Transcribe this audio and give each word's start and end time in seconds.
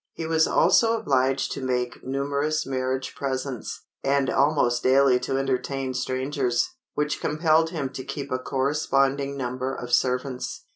He 0.13 0.25
was 0.25 0.47
also 0.47 0.97
obliged 0.99 1.51
to 1.51 1.61
make 1.63 2.03
numerous 2.03 2.65
marriage 2.65 3.13
presents, 3.13 3.85
and 4.03 4.31
almost 4.31 4.81
daily 4.81 5.19
to 5.19 5.37
entertain 5.37 5.93
strangers, 5.93 6.71
which 6.95 7.21
compelled 7.21 7.69
him 7.69 7.87
to 7.89 8.03
keep 8.03 8.31
a 8.31 8.39
corresponding 8.39 9.37
number 9.37 9.75
of 9.75 9.93
servants. 9.93 10.65